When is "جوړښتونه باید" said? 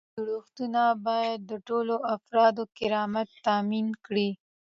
0.15-1.39